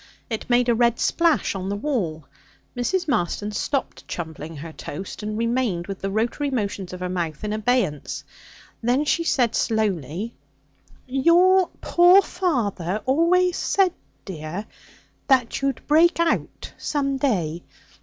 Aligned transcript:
It 0.31 0.49
made 0.49 0.67
a 0.67 0.73
red 0.73 0.99
splash 0.99 1.53
on 1.53 1.69
the 1.69 1.75
wall. 1.75 2.25
Mrs. 2.75 3.07
Marston 3.07 3.51
stopped 3.51 4.07
chumbling 4.07 4.55
her 4.55 4.73
toast, 4.73 5.21
and 5.21 5.37
remained 5.37 5.85
with 5.85 5.99
the 6.01 6.09
rotary 6.09 6.49
motions 6.49 6.91
of 6.91 7.01
her 7.01 7.07
mouth 7.07 7.43
in 7.43 7.53
abeyance. 7.53 8.23
Then 8.81 9.05
she 9.05 9.23
said 9.23 9.53
slowly: 9.53 10.33
'Your 11.05 11.69
poor 11.81 12.23
father 12.23 13.03
always 13.05 13.57
said, 13.57 13.93
dear, 14.25 14.65
that 15.27 15.61
you'd 15.61 15.85
break 15.85 16.19
out 16.19 16.73
some 16.79 17.17
day. 17.17 17.61